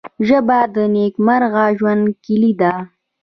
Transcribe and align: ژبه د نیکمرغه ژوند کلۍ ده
ژبه 0.27 0.59
د 0.75 0.77
نیکمرغه 0.95 1.65
ژوند 1.77 2.03
کلۍ 2.23 2.53
ده 2.61 2.73